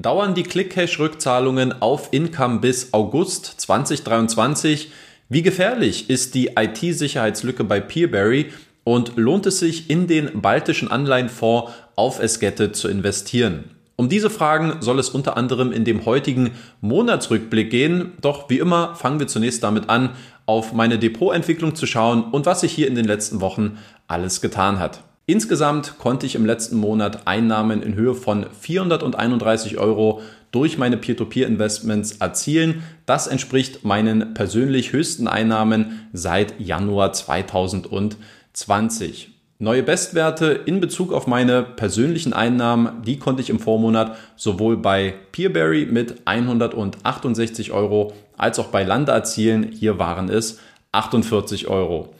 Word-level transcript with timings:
Dauern 0.00 0.34
die 0.34 0.44
ClickCash-Rückzahlungen 0.44 1.82
auf 1.82 2.08
Income 2.12 2.60
bis 2.60 2.94
August 2.94 3.60
2023? 3.60 4.90
Wie 5.28 5.42
gefährlich 5.42 6.08
ist 6.08 6.34
die 6.34 6.52
IT-Sicherheitslücke 6.56 7.64
bei 7.64 7.80
Peerberry 7.80 8.46
und 8.82 9.16
lohnt 9.16 9.44
es 9.44 9.58
sich 9.58 9.90
in 9.90 10.06
den 10.06 10.40
baltischen 10.40 10.90
Anleihenfonds 10.90 11.72
auf 11.96 12.18
Esgette 12.18 12.72
zu 12.72 12.88
investieren? 12.88 13.64
Um 13.96 14.08
diese 14.08 14.30
Fragen 14.30 14.80
soll 14.80 14.98
es 14.98 15.10
unter 15.10 15.36
anderem 15.36 15.70
in 15.70 15.84
dem 15.84 16.06
heutigen 16.06 16.52
Monatsrückblick 16.80 17.70
gehen. 17.70 18.12
Doch 18.22 18.48
wie 18.48 18.58
immer 18.58 18.94
fangen 18.94 19.20
wir 19.20 19.26
zunächst 19.26 19.62
damit 19.62 19.90
an, 19.90 20.12
auf 20.46 20.72
meine 20.72 20.98
Depotentwicklung 20.98 21.74
zu 21.74 21.84
schauen 21.84 22.24
und 22.24 22.46
was 22.46 22.62
sich 22.62 22.72
hier 22.72 22.88
in 22.88 22.94
den 22.94 23.04
letzten 23.04 23.42
Wochen 23.42 23.76
alles 24.08 24.40
getan 24.40 24.78
hat. 24.78 25.02
Insgesamt 25.30 25.98
konnte 25.98 26.26
ich 26.26 26.34
im 26.34 26.44
letzten 26.44 26.76
Monat 26.76 27.28
Einnahmen 27.28 27.82
in 27.82 27.94
Höhe 27.94 28.16
von 28.16 28.46
431 28.50 29.78
Euro 29.78 30.22
durch 30.50 30.76
meine 30.76 30.96
Peer-to-Peer-Investments 30.96 32.16
erzielen. 32.16 32.82
Das 33.06 33.28
entspricht 33.28 33.84
meinen 33.84 34.34
persönlich 34.34 34.92
höchsten 34.92 35.28
Einnahmen 35.28 36.08
seit 36.12 36.58
Januar 36.58 37.12
2020. 37.12 39.30
Neue 39.60 39.84
Bestwerte 39.84 40.46
in 40.66 40.80
Bezug 40.80 41.12
auf 41.12 41.28
meine 41.28 41.62
persönlichen 41.62 42.32
Einnahmen, 42.32 43.00
die 43.06 43.20
konnte 43.20 43.40
ich 43.40 43.50
im 43.50 43.60
Vormonat 43.60 44.16
sowohl 44.34 44.78
bei 44.78 45.14
Peerberry 45.30 45.86
mit 45.86 46.22
168 46.24 47.70
Euro 47.70 48.14
als 48.36 48.58
auch 48.58 48.72
bei 48.72 48.82
Lande 48.82 49.12
erzielen. 49.12 49.70
Hier 49.70 50.00
waren 50.00 50.28
es 50.28 50.58
48 50.90 51.68
Euro. 51.68 52.14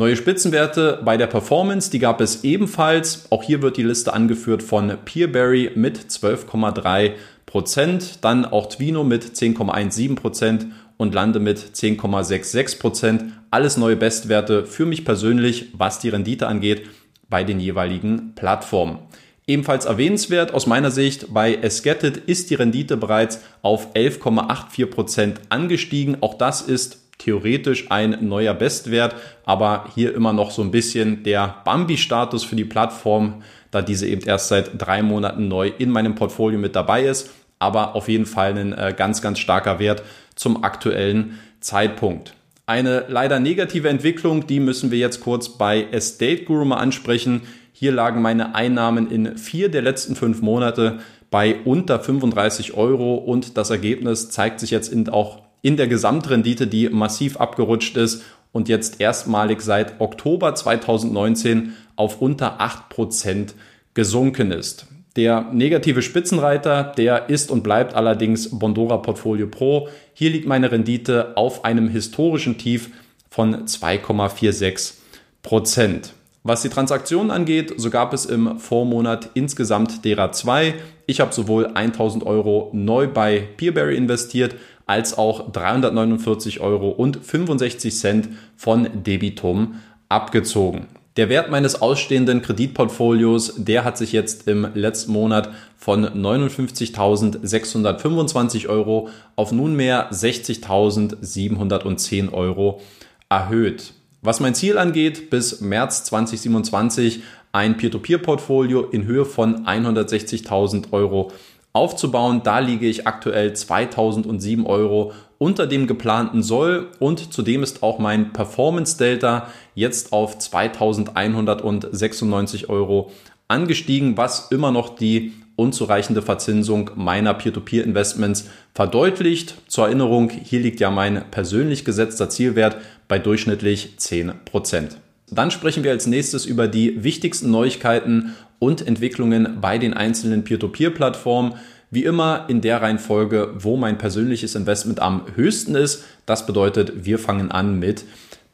Neue 0.00 0.16
Spitzenwerte 0.16 0.98
bei 1.04 1.18
der 1.18 1.26
Performance, 1.26 1.90
die 1.90 1.98
gab 1.98 2.22
es 2.22 2.42
ebenfalls. 2.42 3.26
Auch 3.28 3.42
hier 3.42 3.60
wird 3.60 3.76
die 3.76 3.82
Liste 3.82 4.14
angeführt 4.14 4.62
von 4.62 4.96
Peerberry 5.04 5.72
mit 5.74 5.98
12,3 5.98 7.12
Prozent, 7.44 8.24
dann 8.24 8.46
auch 8.46 8.70
Twino 8.70 9.04
mit 9.04 9.22
10,17 9.22 10.14
Prozent 10.16 10.68
und 10.96 11.12
Lande 11.12 11.38
mit 11.38 11.58
10,66 11.58 12.78
Prozent. 12.78 13.24
Alles 13.50 13.76
neue 13.76 13.96
Bestwerte 13.96 14.64
für 14.64 14.86
mich 14.86 15.04
persönlich, 15.04 15.66
was 15.74 15.98
die 15.98 16.08
Rendite 16.08 16.46
angeht, 16.46 16.86
bei 17.28 17.44
den 17.44 17.60
jeweiligen 17.60 18.34
Plattformen. 18.34 19.00
Ebenfalls 19.46 19.84
erwähnenswert 19.84 20.54
aus 20.54 20.66
meiner 20.66 20.90
Sicht, 20.90 21.34
bei 21.34 21.56
Esgetted 21.56 22.16
ist 22.16 22.48
die 22.48 22.54
Rendite 22.54 22.96
bereits 22.96 23.42
auf 23.60 23.92
11,84 23.94 24.86
Prozent 24.86 25.40
angestiegen. 25.50 26.16
Auch 26.22 26.38
das 26.38 26.62
ist 26.62 26.99
theoretisch 27.20 27.90
ein 27.90 28.16
neuer 28.20 28.54
Bestwert, 28.54 29.14
aber 29.44 29.86
hier 29.94 30.14
immer 30.14 30.32
noch 30.32 30.50
so 30.50 30.62
ein 30.62 30.70
bisschen 30.70 31.22
der 31.22 31.56
Bambi-Status 31.64 32.44
für 32.44 32.56
die 32.56 32.64
Plattform, 32.64 33.42
da 33.70 33.82
diese 33.82 34.06
eben 34.06 34.22
erst 34.22 34.48
seit 34.48 34.70
drei 34.76 35.02
Monaten 35.02 35.46
neu 35.46 35.70
in 35.78 35.90
meinem 35.90 36.14
Portfolio 36.14 36.58
mit 36.58 36.74
dabei 36.74 37.04
ist. 37.04 37.30
Aber 37.58 37.94
auf 37.94 38.08
jeden 38.08 38.26
Fall 38.26 38.56
ein 38.56 38.72
äh, 38.72 38.94
ganz, 38.96 39.20
ganz 39.20 39.38
starker 39.38 39.78
Wert 39.78 40.02
zum 40.34 40.64
aktuellen 40.64 41.38
Zeitpunkt. 41.60 42.34
Eine 42.64 43.04
leider 43.08 43.38
negative 43.38 43.88
Entwicklung, 43.88 44.46
die 44.46 44.60
müssen 44.60 44.90
wir 44.90 44.98
jetzt 44.98 45.20
kurz 45.20 45.50
bei 45.50 45.88
Estate 45.90 46.44
Guru 46.44 46.64
mal 46.64 46.76
ansprechen. 46.76 47.42
Hier 47.72 47.92
lagen 47.92 48.22
meine 48.22 48.54
Einnahmen 48.54 49.10
in 49.10 49.36
vier 49.36 49.70
der 49.70 49.82
letzten 49.82 50.16
fünf 50.16 50.40
Monate 50.40 51.00
bei 51.30 51.56
unter 51.64 52.00
35 52.00 52.74
Euro 52.74 53.16
und 53.16 53.56
das 53.58 53.70
Ergebnis 53.70 54.30
zeigt 54.30 54.60
sich 54.60 54.70
jetzt 54.70 54.92
auch 55.10 55.49
in 55.62 55.76
der 55.76 55.88
Gesamtrendite, 55.88 56.66
die 56.66 56.88
massiv 56.88 57.36
abgerutscht 57.38 57.96
ist 57.96 58.22
und 58.52 58.68
jetzt 58.68 59.00
erstmalig 59.00 59.60
seit 59.60 60.00
Oktober 60.00 60.54
2019 60.54 61.74
auf 61.96 62.20
unter 62.20 62.60
8% 62.60 63.54
gesunken 63.94 64.50
ist. 64.52 64.86
Der 65.16 65.48
negative 65.52 66.02
Spitzenreiter, 66.02 66.92
der 66.96 67.28
ist 67.28 67.50
und 67.50 67.62
bleibt 67.62 67.94
allerdings 67.94 68.58
Bondora 68.58 68.98
Portfolio 68.98 69.48
Pro. 69.48 69.88
Hier 70.14 70.30
liegt 70.30 70.46
meine 70.46 70.70
Rendite 70.70 71.36
auf 71.36 71.64
einem 71.64 71.88
historischen 71.88 72.58
Tief 72.58 72.90
von 73.28 73.66
2,46 73.66 74.94
Prozent. 75.42 76.14
Was 76.42 76.62
die 76.62 76.68
Transaktionen 76.68 77.30
angeht, 77.30 77.74
so 77.76 77.90
gab 77.90 78.14
es 78.14 78.24
im 78.24 78.58
Vormonat 78.58 79.30
insgesamt 79.34 80.04
derer 80.04 80.32
zwei. 80.32 80.74
Ich 81.06 81.20
habe 81.20 81.34
sowohl 81.34 81.66
1000 81.66 82.24
Euro 82.24 82.70
neu 82.72 83.08
bei 83.08 83.46
Peerberry 83.56 83.96
investiert, 83.96 84.54
als 84.90 85.16
auch 85.16 85.50
349 85.52 86.60
Euro 86.60 86.88
und 86.88 87.24
65 87.24 87.96
Cent 87.96 88.28
von 88.56 88.88
Debitum 89.04 89.76
abgezogen. 90.08 90.88
Der 91.16 91.28
Wert 91.28 91.48
meines 91.48 91.80
ausstehenden 91.80 92.42
Kreditportfolios, 92.42 93.54
der 93.56 93.84
hat 93.84 93.96
sich 93.96 94.10
jetzt 94.10 94.48
im 94.48 94.66
letzten 94.74 95.12
Monat 95.12 95.50
von 95.76 96.06
59.625 96.06 98.68
Euro 98.68 99.10
auf 99.36 99.52
nunmehr 99.52 100.10
60.710 100.10 102.32
Euro 102.32 102.80
erhöht. 103.28 103.92
Was 104.22 104.40
mein 104.40 104.56
Ziel 104.56 104.76
angeht, 104.76 105.30
bis 105.30 105.60
März 105.60 106.02
2027 106.02 107.22
ein 107.52 107.76
Peer-to-Peer-Portfolio 107.76 108.88
in 108.90 109.04
Höhe 109.04 109.24
von 109.24 109.66
160.000 109.66 110.92
Euro 110.92 111.30
aufzubauen. 111.72 112.42
Da 112.44 112.58
liege 112.58 112.86
ich 112.86 113.06
aktuell 113.06 113.54
2007 113.54 114.66
Euro 114.66 115.12
unter 115.38 115.66
dem 115.66 115.86
geplanten 115.86 116.42
Soll 116.42 116.88
und 116.98 117.32
zudem 117.32 117.62
ist 117.62 117.82
auch 117.82 117.98
mein 117.98 118.32
Performance 118.32 118.98
Delta 118.98 119.46
jetzt 119.74 120.12
auf 120.12 120.38
2196 120.38 122.68
Euro 122.68 123.10
angestiegen, 123.48 124.16
was 124.16 124.50
immer 124.50 124.70
noch 124.70 124.96
die 124.96 125.32
unzureichende 125.56 126.22
Verzinsung 126.22 126.90
meiner 126.94 127.34
Peer-to-Peer-Investments 127.34 128.48
verdeutlicht. 128.74 129.56
Zur 129.66 129.86
Erinnerung, 129.86 130.30
hier 130.30 130.60
liegt 130.60 130.80
ja 130.80 130.90
mein 130.90 131.24
persönlich 131.30 131.84
gesetzter 131.84 132.30
Zielwert 132.30 132.76
bei 133.08 133.18
durchschnittlich 133.18 133.96
10%. 133.98 134.96
Dann 135.30 135.50
sprechen 135.50 135.84
wir 135.84 135.90
als 135.92 136.06
nächstes 136.06 136.46
über 136.46 136.66
die 136.66 137.04
wichtigsten 137.04 137.50
Neuigkeiten 137.50 138.34
und 138.60 138.86
Entwicklungen 138.86 139.58
bei 139.60 139.78
den 139.78 139.94
einzelnen 139.94 140.44
Peer-to-Peer-Plattformen. 140.44 141.54
Wie 141.90 142.04
immer 142.04 142.44
in 142.48 142.60
der 142.60 142.80
Reihenfolge, 142.80 143.54
wo 143.56 143.76
mein 143.76 143.98
persönliches 143.98 144.54
Investment 144.54 145.00
am 145.00 145.24
höchsten 145.34 145.74
ist. 145.74 146.04
Das 146.24 146.46
bedeutet, 146.46 147.04
wir 147.04 147.18
fangen 147.18 147.50
an 147.50 147.80
mit 147.80 148.04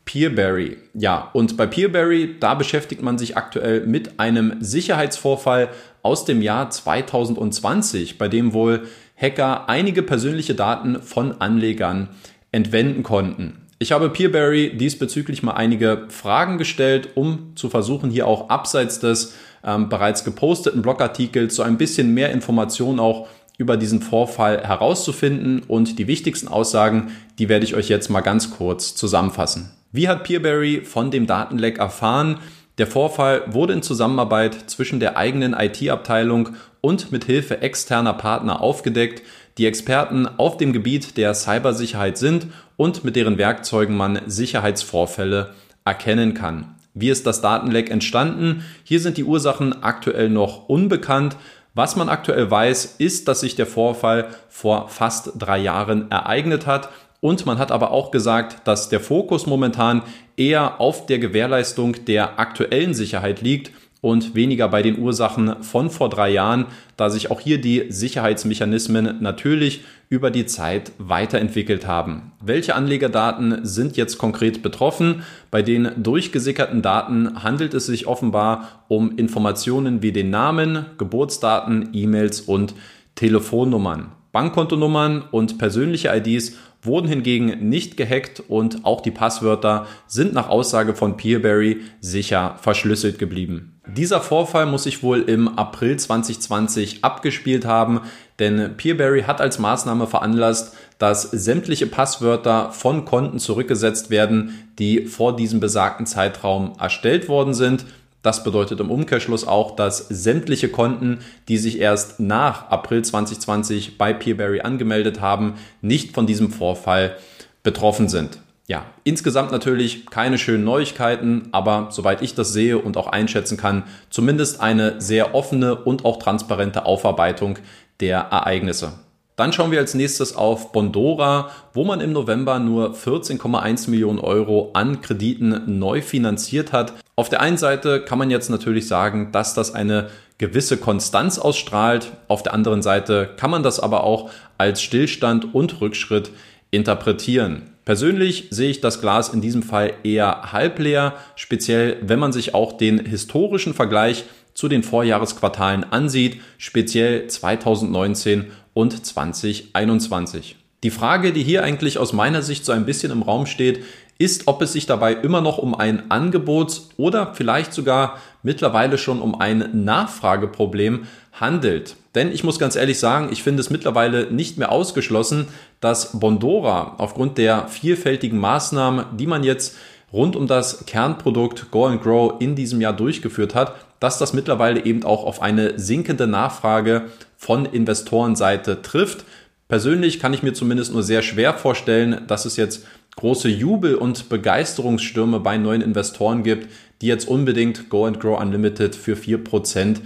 Peerberry. 0.06 0.78
Ja, 0.94 1.30
und 1.34 1.58
bei 1.58 1.66
Peerberry, 1.66 2.36
da 2.40 2.54
beschäftigt 2.54 3.02
man 3.02 3.18
sich 3.18 3.36
aktuell 3.36 3.86
mit 3.86 4.18
einem 4.18 4.54
Sicherheitsvorfall 4.60 5.68
aus 6.02 6.24
dem 6.24 6.40
Jahr 6.40 6.70
2020, 6.70 8.16
bei 8.16 8.28
dem 8.28 8.54
wohl 8.54 8.86
Hacker 9.20 9.68
einige 9.68 10.02
persönliche 10.02 10.54
Daten 10.54 11.02
von 11.02 11.40
Anlegern 11.40 12.08
entwenden 12.52 13.02
konnten. 13.02 13.65
Ich 13.78 13.92
habe 13.92 14.08
Peerberry 14.08 14.74
diesbezüglich 14.74 15.42
mal 15.42 15.52
einige 15.52 16.06
Fragen 16.08 16.56
gestellt, 16.56 17.10
um 17.14 17.52
zu 17.56 17.68
versuchen, 17.68 18.10
hier 18.10 18.26
auch 18.26 18.48
abseits 18.48 19.00
des 19.00 19.34
ähm, 19.62 19.90
bereits 19.90 20.24
geposteten 20.24 20.80
Blogartikels 20.80 21.56
so 21.56 21.62
ein 21.62 21.76
bisschen 21.76 22.14
mehr 22.14 22.30
Informationen 22.30 22.98
auch 22.98 23.28
über 23.58 23.76
diesen 23.76 24.00
Vorfall 24.00 24.62
herauszufinden. 24.66 25.62
Und 25.68 25.98
die 25.98 26.06
wichtigsten 26.06 26.48
Aussagen, 26.48 27.12
die 27.38 27.50
werde 27.50 27.66
ich 27.66 27.74
euch 27.74 27.88
jetzt 27.90 28.08
mal 28.08 28.22
ganz 28.22 28.50
kurz 28.50 28.94
zusammenfassen. 28.94 29.70
Wie 29.92 30.08
hat 30.08 30.24
Peerberry 30.24 30.82
von 30.82 31.10
dem 31.10 31.26
Datenleck 31.26 31.78
erfahren? 31.78 32.38
Der 32.78 32.86
Vorfall 32.86 33.42
wurde 33.46 33.72
in 33.74 33.82
Zusammenarbeit 33.82 34.70
zwischen 34.70 35.00
der 35.00 35.16
eigenen 35.16 35.54
IT-Abteilung 35.54 36.50
und 36.80 37.12
mit 37.12 37.24
Hilfe 37.24 37.60
externer 37.62 38.12
Partner 38.12 38.60
aufgedeckt, 38.60 39.22
die 39.58 39.66
Experten 39.66 40.28
auf 40.36 40.56
dem 40.56 40.72
Gebiet 40.72 41.16
der 41.16 41.34
Cybersicherheit 41.34 42.18
sind 42.18 42.48
und 42.76 43.04
mit 43.04 43.16
deren 43.16 43.38
Werkzeugen 43.38 43.96
man 43.96 44.20
Sicherheitsvorfälle 44.26 45.54
erkennen 45.84 46.34
kann. 46.34 46.74
Wie 46.94 47.10
ist 47.10 47.26
das 47.26 47.40
Datenleck 47.40 47.90
entstanden? 47.90 48.64
Hier 48.82 49.00
sind 49.00 49.16
die 49.16 49.24
Ursachen 49.24 49.82
aktuell 49.82 50.30
noch 50.30 50.68
unbekannt. 50.68 51.36
Was 51.74 51.94
man 51.94 52.08
aktuell 52.08 52.50
weiß, 52.50 52.96
ist, 52.98 53.28
dass 53.28 53.40
sich 53.40 53.54
der 53.54 53.66
Vorfall 53.66 54.28
vor 54.48 54.88
fast 54.88 55.32
drei 55.36 55.58
Jahren 55.58 56.10
ereignet 56.10 56.66
hat. 56.66 56.88
Und 57.20 57.44
man 57.44 57.58
hat 57.58 57.70
aber 57.70 57.90
auch 57.90 58.10
gesagt, 58.10 58.66
dass 58.66 58.88
der 58.88 59.00
Fokus 59.00 59.46
momentan 59.46 60.02
eher 60.36 60.80
auf 60.80 61.06
der 61.06 61.18
Gewährleistung 61.18 62.04
der 62.06 62.38
aktuellen 62.38 62.94
Sicherheit 62.94 63.42
liegt 63.42 63.72
und 64.00 64.34
weniger 64.34 64.68
bei 64.68 64.82
den 64.82 64.98
Ursachen 64.98 65.62
von 65.62 65.90
vor 65.90 66.08
drei 66.08 66.30
Jahren, 66.30 66.66
da 66.96 67.10
sich 67.10 67.30
auch 67.30 67.40
hier 67.40 67.60
die 67.60 67.86
Sicherheitsmechanismen 67.88 69.16
natürlich 69.20 69.82
über 70.08 70.30
die 70.30 70.46
Zeit 70.46 70.92
weiterentwickelt 70.98 71.86
haben. 71.86 72.32
Welche 72.40 72.74
Anlegerdaten 72.74 73.64
sind 73.64 73.96
jetzt 73.96 74.18
konkret 74.18 74.62
betroffen? 74.62 75.22
Bei 75.50 75.62
den 75.62 75.90
durchgesickerten 75.96 76.82
Daten 76.82 77.42
handelt 77.42 77.74
es 77.74 77.86
sich 77.86 78.06
offenbar 78.06 78.84
um 78.88 79.16
Informationen 79.16 80.02
wie 80.02 80.12
den 80.12 80.30
Namen, 80.30 80.86
Geburtsdaten, 80.98 81.90
E-Mails 81.92 82.42
und 82.42 82.74
Telefonnummern. 83.16 84.12
Bankkontonummern 84.30 85.24
und 85.30 85.58
persönliche 85.58 86.14
IDs 86.14 86.56
wurden 86.82 87.08
hingegen 87.08 87.68
nicht 87.68 87.96
gehackt 87.96 88.42
und 88.48 88.84
auch 88.84 89.00
die 89.00 89.10
Passwörter 89.10 89.86
sind 90.06 90.34
nach 90.34 90.48
Aussage 90.48 90.94
von 90.94 91.16
Peerberry 91.16 91.80
sicher 92.00 92.56
verschlüsselt 92.60 93.18
geblieben. 93.18 93.75
Dieser 93.88 94.20
Vorfall 94.20 94.66
muss 94.66 94.82
sich 94.82 95.04
wohl 95.04 95.22
im 95.22 95.46
April 95.56 95.96
2020 95.96 97.04
abgespielt 97.04 97.64
haben, 97.64 98.00
denn 98.40 98.76
Peerberry 98.76 99.22
hat 99.22 99.40
als 99.40 99.60
Maßnahme 99.60 100.08
veranlasst, 100.08 100.74
dass 100.98 101.22
sämtliche 101.22 101.86
Passwörter 101.86 102.72
von 102.72 103.04
Konten 103.04 103.38
zurückgesetzt 103.38 104.10
werden, 104.10 104.68
die 104.80 105.06
vor 105.06 105.36
diesem 105.36 105.60
besagten 105.60 106.04
Zeitraum 106.04 106.72
erstellt 106.80 107.28
worden 107.28 107.54
sind. 107.54 107.86
Das 108.22 108.42
bedeutet 108.42 108.80
im 108.80 108.90
Umkehrschluss 108.90 109.46
auch, 109.46 109.76
dass 109.76 110.08
sämtliche 110.08 110.68
Konten, 110.68 111.20
die 111.46 111.56
sich 111.56 111.78
erst 111.78 112.18
nach 112.18 112.70
April 112.70 113.04
2020 113.04 113.98
bei 113.98 114.12
Peerberry 114.12 114.62
angemeldet 114.62 115.20
haben, 115.20 115.54
nicht 115.80 116.12
von 116.12 116.26
diesem 116.26 116.50
Vorfall 116.50 117.16
betroffen 117.62 118.08
sind. 118.08 118.40
Ja, 118.68 118.86
insgesamt 119.04 119.52
natürlich 119.52 120.06
keine 120.06 120.38
schönen 120.38 120.64
Neuigkeiten, 120.64 121.48
aber 121.52 121.88
soweit 121.90 122.20
ich 122.20 122.34
das 122.34 122.52
sehe 122.52 122.78
und 122.78 122.96
auch 122.96 123.06
einschätzen 123.06 123.56
kann, 123.56 123.84
zumindest 124.10 124.60
eine 124.60 125.00
sehr 125.00 125.36
offene 125.36 125.76
und 125.76 126.04
auch 126.04 126.18
transparente 126.18 126.84
Aufarbeitung 126.84 127.60
der 128.00 128.18
Ereignisse. 128.18 128.94
Dann 129.36 129.52
schauen 129.52 129.70
wir 129.70 129.78
als 129.78 129.94
nächstes 129.94 130.34
auf 130.34 130.72
Bondora, 130.72 131.50
wo 131.74 131.84
man 131.84 132.00
im 132.00 132.12
November 132.12 132.58
nur 132.58 132.94
14,1 132.94 133.90
Millionen 133.90 134.18
Euro 134.18 134.70
an 134.72 135.00
Krediten 135.00 135.78
neu 135.78 136.00
finanziert 136.00 136.72
hat. 136.72 136.94
Auf 137.16 137.28
der 137.28 137.42
einen 137.42 137.58
Seite 137.58 138.00
kann 138.02 138.18
man 138.18 138.30
jetzt 138.30 138.48
natürlich 138.48 138.88
sagen, 138.88 139.30
dass 139.32 139.54
das 139.54 139.74
eine 139.74 140.08
gewisse 140.38 140.78
Konstanz 140.78 141.38
ausstrahlt. 141.38 142.12
Auf 142.28 142.42
der 142.42 142.54
anderen 142.54 142.82
Seite 142.82 143.28
kann 143.36 143.50
man 143.50 143.62
das 143.62 143.78
aber 143.78 144.04
auch 144.04 144.30
als 144.58 144.80
Stillstand 144.80 145.54
und 145.54 145.82
Rückschritt 145.82 146.30
interpretieren. 146.70 147.75
Persönlich 147.86 148.48
sehe 148.50 148.68
ich 148.68 148.80
das 148.80 149.00
Glas 149.00 149.28
in 149.28 149.40
diesem 149.40 149.62
Fall 149.62 149.94
eher 150.02 150.50
halb 150.52 150.80
leer, 150.80 151.14
speziell 151.36 151.98
wenn 152.02 152.18
man 152.18 152.32
sich 152.32 152.52
auch 152.52 152.72
den 152.72 153.06
historischen 153.06 153.74
Vergleich 153.74 154.24
zu 154.54 154.66
den 154.66 154.82
Vorjahresquartalen 154.82 155.84
ansieht, 155.84 156.40
speziell 156.58 157.28
2019 157.28 158.46
und 158.74 159.06
2021. 159.06 160.56
Die 160.82 160.90
Frage, 160.90 161.32
die 161.32 161.44
hier 161.44 161.62
eigentlich 161.62 161.98
aus 161.98 162.12
meiner 162.12 162.42
Sicht 162.42 162.64
so 162.64 162.72
ein 162.72 162.86
bisschen 162.86 163.12
im 163.12 163.22
Raum 163.22 163.46
steht, 163.46 163.84
ist, 164.18 164.48
ob 164.48 164.62
es 164.62 164.72
sich 164.72 164.86
dabei 164.86 165.12
immer 165.12 165.40
noch 165.40 165.58
um 165.58 165.72
ein 165.72 166.10
Angebots- 166.10 166.88
oder 166.96 167.34
vielleicht 167.34 167.72
sogar 167.72 168.18
mittlerweile 168.46 168.96
schon 168.96 169.20
um 169.20 169.40
ein 169.40 169.84
Nachfrageproblem 169.84 171.06
handelt. 171.32 171.96
Denn 172.14 172.32
ich 172.32 172.44
muss 172.44 172.60
ganz 172.60 172.76
ehrlich 172.76 172.98
sagen, 172.98 173.28
ich 173.32 173.42
finde 173.42 173.60
es 173.60 173.70
mittlerweile 173.70 174.32
nicht 174.32 174.56
mehr 174.56 174.70
ausgeschlossen, 174.70 175.48
dass 175.80 176.18
Bondora 176.18 176.94
aufgrund 176.98 177.38
der 177.38 177.66
vielfältigen 177.66 178.38
Maßnahmen, 178.38 179.18
die 179.18 179.26
man 179.26 179.42
jetzt 179.42 179.76
rund 180.12 180.36
um 180.36 180.46
das 180.46 180.86
Kernprodukt 180.86 181.72
Go 181.72 181.86
and 181.86 182.00
Grow 182.00 182.34
in 182.38 182.54
diesem 182.54 182.80
Jahr 182.80 182.94
durchgeführt 182.94 183.56
hat, 183.56 183.74
dass 183.98 184.18
das 184.18 184.32
mittlerweile 184.32 184.84
eben 184.84 185.02
auch 185.02 185.24
auf 185.24 185.42
eine 185.42 185.78
sinkende 185.78 186.28
Nachfrage 186.28 187.06
von 187.36 187.66
Investorenseite 187.66 188.80
trifft. 188.80 189.24
Persönlich 189.68 190.20
kann 190.20 190.32
ich 190.32 190.44
mir 190.44 190.54
zumindest 190.54 190.92
nur 190.92 191.02
sehr 191.02 191.22
schwer 191.22 191.52
vorstellen, 191.54 192.22
dass 192.28 192.44
es 192.44 192.56
jetzt 192.56 192.86
große 193.16 193.48
Jubel- 193.48 193.96
und 193.96 194.28
Begeisterungsstürme 194.28 195.40
bei 195.40 195.56
neuen 195.56 195.80
Investoren 195.80 196.42
gibt, 196.42 196.68
die 197.02 197.06
jetzt 197.06 197.28
unbedingt 197.28 197.88
Go 197.88 198.06
and 198.06 198.20
Grow 198.20 198.40
Unlimited 198.40 198.94
für 198.94 199.14
4% 199.14 199.98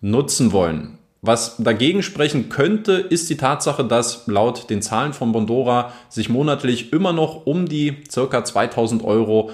nutzen 0.00 0.52
wollen. 0.52 0.98
Was 1.26 1.56
dagegen 1.56 2.02
sprechen 2.02 2.50
könnte, 2.50 2.92
ist 2.92 3.30
die 3.30 3.38
Tatsache, 3.38 3.82
dass 3.82 4.26
laut 4.26 4.68
den 4.68 4.82
Zahlen 4.82 5.14
von 5.14 5.32
Bondora 5.32 5.90
sich 6.10 6.28
monatlich 6.28 6.92
immer 6.92 7.14
noch 7.14 7.46
um 7.46 7.66
die 7.66 8.02
circa 8.10 8.44
2000 8.44 9.02
Euro, 9.02 9.50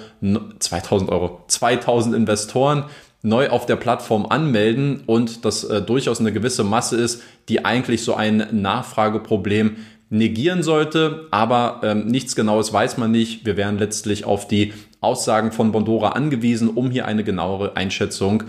2000 0.59 1.09
Euro, 1.09 1.43
2000 1.47 2.13
Investoren 2.13 2.83
neu 3.21 3.49
auf 3.49 3.65
der 3.65 3.77
Plattform 3.77 4.25
anmelden 4.25 5.03
und 5.05 5.45
das 5.45 5.63
äh, 5.63 5.81
durchaus 5.81 6.19
eine 6.19 6.33
gewisse 6.33 6.65
Masse 6.65 6.97
ist, 6.97 7.23
die 7.47 7.63
eigentlich 7.63 8.03
so 8.03 8.15
ein 8.15 8.47
Nachfrageproblem 8.51 9.77
negieren 10.09 10.63
sollte, 10.63 11.27
aber 11.31 11.79
ähm, 11.83 12.07
nichts 12.07 12.35
Genaues 12.35 12.73
weiß 12.73 12.97
man 12.97 13.11
nicht. 13.11 13.45
Wir 13.45 13.55
wären 13.55 13.77
letztlich 13.77 14.25
auf 14.25 14.45
die 14.45 14.73
Aussagen 15.01 15.51
von 15.51 15.71
Bondora 15.71 16.09
angewiesen, 16.09 16.69
um 16.69 16.91
hier 16.91 17.05
eine 17.05 17.23
genauere 17.23 17.75
Einschätzung 17.75 18.43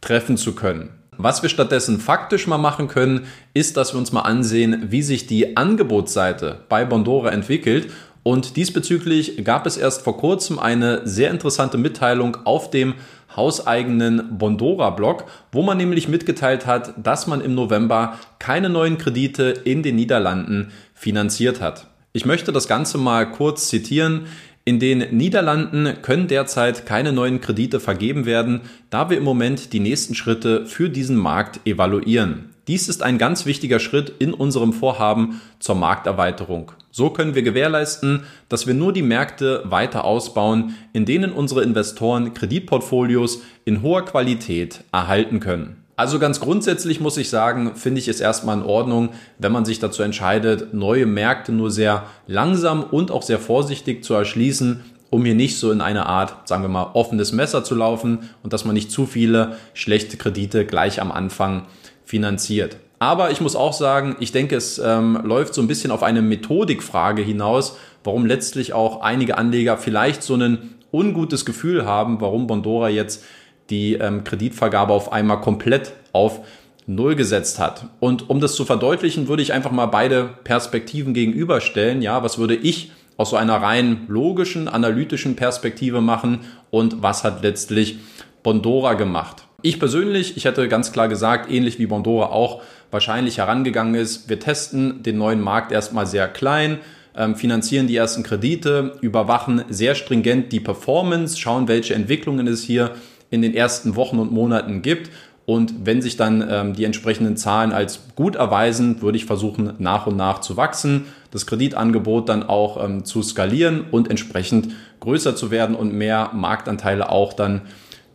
treffen 0.00 0.36
zu 0.36 0.54
können. 0.54 0.90
Was 1.18 1.42
wir 1.42 1.48
stattdessen 1.48 1.98
faktisch 1.98 2.46
mal 2.46 2.58
machen 2.58 2.88
können, 2.88 3.26
ist, 3.54 3.76
dass 3.76 3.92
wir 3.92 3.98
uns 3.98 4.12
mal 4.12 4.22
ansehen, 4.22 4.86
wie 4.90 5.02
sich 5.02 5.26
die 5.26 5.56
Angebotsseite 5.56 6.60
bei 6.68 6.84
Bondora 6.84 7.30
entwickelt. 7.30 7.90
Und 8.22 8.56
diesbezüglich 8.56 9.44
gab 9.44 9.66
es 9.66 9.76
erst 9.76 10.02
vor 10.02 10.16
kurzem 10.18 10.58
eine 10.58 11.06
sehr 11.06 11.30
interessante 11.30 11.78
Mitteilung 11.78 12.38
auf 12.44 12.70
dem 12.70 12.94
hauseigenen 13.34 14.38
Bondora-Blog, 14.38 15.24
wo 15.52 15.62
man 15.62 15.76
nämlich 15.76 16.08
mitgeteilt 16.08 16.66
hat, 16.66 16.94
dass 17.02 17.26
man 17.26 17.40
im 17.40 17.54
November 17.54 18.18
keine 18.38 18.68
neuen 18.68 18.98
Kredite 18.98 19.44
in 19.64 19.82
den 19.82 19.96
Niederlanden 19.96 20.72
finanziert 20.94 21.60
hat. 21.60 21.86
Ich 22.12 22.24
möchte 22.24 22.50
das 22.50 22.66
Ganze 22.66 22.96
mal 22.96 23.30
kurz 23.30 23.68
zitieren. 23.68 24.26
In 24.68 24.80
den 24.80 25.16
Niederlanden 25.16 26.02
können 26.02 26.26
derzeit 26.26 26.86
keine 26.86 27.12
neuen 27.12 27.40
Kredite 27.40 27.78
vergeben 27.78 28.26
werden, 28.26 28.62
da 28.90 29.08
wir 29.08 29.16
im 29.16 29.22
Moment 29.22 29.72
die 29.72 29.78
nächsten 29.78 30.16
Schritte 30.16 30.66
für 30.66 30.90
diesen 30.90 31.16
Markt 31.16 31.60
evaluieren. 31.64 32.50
Dies 32.66 32.88
ist 32.88 33.00
ein 33.00 33.16
ganz 33.16 33.46
wichtiger 33.46 33.78
Schritt 33.78 34.14
in 34.18 34.34
unserem 34.34 34.72
Vorhaben 34.72 35.40
zur 35.60 35.76
Markterweiterung. 35.76 36.72
So 36.90 37.10
können 37.10 37.36
wir 37.36 37.42
gewährleisten, 37.42 38.24
dass 38.48 38.66
wir 38.66 38.74
nur 38.74 38.92
die 38.92 39.02
Märkte 39.02 39.62
weiter 39.66 40.04
ausbauen, 40.04 40.74
in 40.92 41.04
denen 41.04 41.30
unsere 41.30 41.62
Investoren 41.62 42.34
Kreditportfolios 42.34 43.42
in 43.64 43.82
hoher 43.82 44.04
Qualität 44.04 44.80
erhalten 44.90 45.38
können. 45.38 45.76
Also 45.98 46.18
ganz 46.18 46.40
grundsätzlich 46.40 47.00
muss 47.00 47.16
ich 47.16 47.30
sagen, 47.30 47.74
finde 47.74 48.00
ich 48.00 48.08
es 48.08 48.20
erstmal 48.20 48.58
in 48.58 48.64
Ordnung, 48.64 49.10
wenn 49.38 49.50
man 49.50 49.64
sich 49.64 49.78
dazu 49.78 50.02
entscheidet, 50.02 50.74
neue 50.74 51.06
Märkte 51.06 51.52
nur 51.52 51.70
sehr 51.70 52.04
langsam 52.26 52.82
und 52.84 53.10
auch 53.10 53.22
sehr 53.22 53.38
vorsichtig 53.38 54.04
zu 54.04 54.12
erschließen, 54.12 54.84
um 55.08 55.24
hier 55.24 55.34
nicht 55.34 55.58
so 55.58 55.72
in 55.72 55.80
eine 55.80 56.04
Art, 56.04 56.46
sagen 56.46 56.62
wir 56.62 56.68
mal, 56.68 56.90
offenes 56.92 57.32
Messer 57.32 57.64
zu 57.64 57.74
laufen 57.74 58.28
und 58.42 58.52
dass 58.52 58.66
man 58.66 58.74
nicht 58.74 58.90
zu 58.90 59.06
viele 59.06 59.56
schlechte 59.72 60.18
Kredite 60.18 60.66
gleich 60.66 61.00
am 61.00 61.10
Anfang 61.10 61.62
finanziert. 62.04 62.76
Aber 62.98 63.30
ich 63.30 63.40
muss 63.40 63.56
auch 63.56 63.72
sagen, 63.72 64.16
ich 64.20 64.32
denke, 64.32 64.54
es 64.56 64.78
ähm, 64.78 65.18
läuft 65.24 65.54
so 65.54 65.62
ein 65.62 65.66
bisschen 65.66 65.90
auf 65.90 66.02
eine 66.02 66.20
Methodikfrage 66.20 67.22
hinaus, 67.22 67.78
warum 68.04 68.26
letztlich 68.26 68.74
auch 68.74 69.00
einige 69.00 69.38
Anleger 69.38 69.78
vielleicht 69.78 70.22
so 70.22 70.34
ein 70.34 70.74
ungutes 70.92 71.46
Gefühl 71.46 71.86
haben, 71.86 72.20
warum 72.20 72.46
Bondora 72.46 72.90
jetzt 72.90 73.24
die 73.70 73.94
ähm, 73.94 74.24
Kreditvergabe 74.24 74.92
auf 74.92 75.12
einmal 75.12 75.40
komplett 75.40 75.92
auf 76.12 76.40
Null 76.86 77.16
gesetzt 77.16 77.58
hat. 77.58 77.86
Und 77.98 78.30
um 78.30 78.40
das 78.40 78.54
zu 78.54 78.64
verdeutlichen, 78.64 79.26
würde 79.26 79.42
ich 79.42 79.52
einfach 79.52 79.72
mal 79.72 79.86
beide 79.86 80.30
Perspektiven 80.44 81.14
gegenüberstellen. 81.14 82.00
Ja, 82.00 82.22
was 82.22 82.38
würde 82.38 82.54
ich 82.54 82.92
aus 83.16 83.30
so 83.30 83.36
einer 83.36 83.56
rein 83.56 84.04
logischen, 84.08 84.68
analytischen 84.68 85.36
Perspektive 85.36 86.00
machen 86.00 86.40
und 86.70 87.02
was 87.02 87.24
hat 87.24 87.42
letztlich 87.42 87.98
Bondora 88.42 88.94
gemacht? 88.94 89.44
Ich 89.62 89.80
persönlich, 89.80 90.36
ich 90.36 90.44
hätte 90.44 90.68
ganz 90.68 90.92
klar 90.92 91.08
gesagt, 91.08 91.50
ähnlich 91.50 91.78
wie 91.78 91.86
Bondora 91.86 92.26
auch 92.26 92.62
wahrscheinlich 92.90 93.38
herangegangen 93.38 93.94
ist, 93.94 94.28
wir 94.28 94.38
testen 94.38 95.02
den 95.02 95.18
neuen 95.18 95.40
Markt 95.40 95.72
erstmal 95.72 96.06
sehr 96.06 96.28
klein, 96.28 96.78
ähm, 97.16 97.34
finanzieren 97.34 97.86
die 97.86 97.96
ersten 97.96 98.22
Kredite, 98.22 98.92
überwachen 99.00 99.64
sehr 99.70 99.94
stringent 99.94 100.52
die 100.52 100.60
Performance, 100.60 101.38
schauen, 101.38 101.66
welche 101.66 101.94
Entwicklungen 101.94 102.46
es 102.46 102.62
hier 102.62 102.92
in 103.30 103.42
den 103.42 103.54
ersten 103.54 103.96
Wochen 103.96 104.18
und 104.18 104.32
Monaten 104.32 104.82
gibt. 104.82 105.10
Und 105.46 105.86
wenn 105.86 106.02
sich 106.02 106.16
dann 106.16 106.44
ähm, 106.50 106.74
die 106.74 106.84
entsprechenden 106.84 107.36
Zahlen 107.36 107.72
als 107.72 108.00
gut 108.16 108.34
erweisen, 108.34 109.00
würde 109.00 109.16
ich 109.16 109.26
versuchen, 109.26 109.74
nach 109.78 110.08
und 110.08 110.16
nach 110.16 110.40
zu 110.40 110.56
wachsen, 110.56 111.06
das 111.30 111.46
Kreditangebot 111.46 112.28
dann 112.28 112.42
auch 112.42 112.82
ähm, 112.84 113.04
zu 113.04 113.22
skalieren 113.22 113.84
und 113.90 114.10
entsprechend 114.10 114.70
größer 114.98 115.36
zu 115.36 115.52
werden 115.52 115.76
und 115.76 115.92
mehr 115.92 116.30
Marktanteile 116.34 117.10
auch 117.10 117.32
dann 117.32 117.62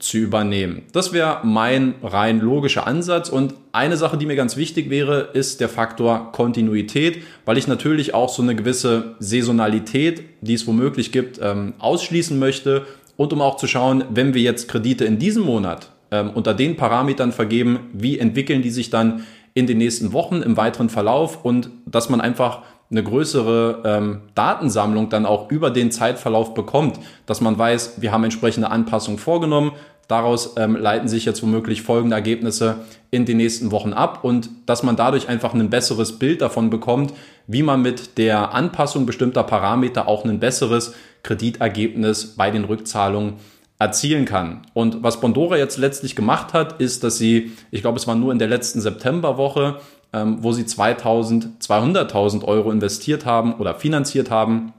zu 0.01 0.17
übernehmen. 0.17 0.81
Das 0.93 1.13
wäre 1.13 1.39
mein 1.43 1.93
rein 2.03 2.39
logischer 2.39 2.87
Ansatz. 2.87 3.29
Und 3.29 3.53
eine 3.71 3.97
Sache, 3.97 4.17
die 4.17 4.25
mir 4.25 4.35
ganz 4.35 4.57
wichtig 4.57 4.89
wäre, 4.89 5.29
ist 5.33 5.61
der 5.61 5.69
Faktor 5.69 6.31
Kontinuität, 6.31 7.23
weil 7.45 7.57
ich 7.57 7.67
natürlich 7.67 8.13
auch 8.13 8.29
so 8.29 8.41
eine 8.41 8.55
gewisse 8.55 9.15
Saisonalität, 9.19 10.23
die 10.41 10.55
es 10.55 10.65
womöglich 10.67 11.11
gibt, 11.11 11.39
ähm, 11.41 11.73
ausschließen 11.79 12.37
möchte 12.37 12.85
und 13.21 13.31
um 13.33 13.41
auch 13.41 13.57
zu 13.57 13.67
schauen, 13.67 14.03
wenn 14.09 14.33
wir 14.33 14.41
jetzt 14.41 14.67
Kredite 14.67 15.05
in 15.05 15.19
diesem 15.19 15.43
Monat 15.43 15.91
ähm, 16.09 16.31
unter 16.31 16.55
den 16.55 16.75
Parametern 16.75 17.31
vergeben, 17.31 17.91
wie 17.93 18.17
entwickeln 18.17 18.63
die 18.63 18.71
sich 18.71 18.89
dann 18.89 19.27
in 19.53 19.67
den 19.67 19.77
nächsten 19.77 20.11
Wochen 20.11 20.41
im 20.41 20.57
weiteren 20.57 20.89
Verlauf? 20.89 21.45
Und 21.45 21.69
dass 21.85 22.09
man 22.09 22.19
einfach 22.19 22.63
eine 22.89 23.03
größere 23.03 23.83
ähm, 23.85 24.21
Datensammlung 24.33 25.09
dann 25.09 25.27
auch 25.27 25.51
über 25.51 25.69
den 25.69 25.91
Zeitverlauf 25.91 26.55
bekommt, 26.55 26.99
dass 27.27 27.41
man 27.41 27.59
weiß, 27.59 28.01
wir 28.01 28.11
haben 28.11 28.23
entsprechende 28.23 28.71
Anpassungen 28.71 29.19
vorgenommen, 29.19 29.73
Daraus 30.11 30.55
ähm, 30.57 30.75
leiten 30.75 31.07
sich 31.07 31.23
jetzt 31.23 31.41
womöglich 31.41 31.83
folgende 31.83 32.17
Ergebnisse 32.17 32.79
in 33.11 33.23
den 33.23 33.37
nächsten 33.37 33.71
Wochen 33.71 33.93
ab 33.93 34.25
und 34.25 34.49
dass 34.65 34.83
man 34.83 34.97
dadurch 34.97 35.29
einfach 35.29 35.53
ein 35.53 35.69
besseres 35.69 36.19
Bild 36.19 36.41
davon 36.41 36.69
bekommt, 36.69 37.13
wie 37.47 37.63
man 37.63 37.81
mit 37.81 38.17
der 38.17 38.53
Anpassung 38.53 39.05
bestimmter 39.05 39.43
Parameter 39.43 40.09
auch 40.09 40.25
ein 40.25 40.41
besseres 40.41 40.95
Kreditergebnis 41.23 42.35
bei 42.35 42.51
den 42.51 42.65
Rückzahlungen 42.65 43.35
erzielen 43.79 44.25
kann. 44.25 44.63
Und 44.73 45.01
was 45.01 45.21
Bondora 45.21 45.55
jetzt 45.55 45.77
letztlich 45.77 46.13
gemacht 46.13 46.53
hat, 46.53 46.81
ist, 46.81 47.05
dass 47.05 47.17
sie, 47.17 47.53
ich 47.71 47.79
glaube, 47.79 47.97
es 47.97 48.05
war 48.05 48.15
nur 48.15 48.33
in 48.33 48.39
der 48.39 48.49
letzten 48.49 48.81
Septemberwoche, 48.81 49.77
ähm, 50.11 50.39
wo 50.41 50.51
sie 50.51 50.65
2000, 50.65 51.63
200.000 51.63 52.43
Euro 52.43 52.69
investiert 52.69 53.25
haben 53.25 53.53
oder 53.53 53.75
finanziert 53.75 54.29
haben. 54.29 54.73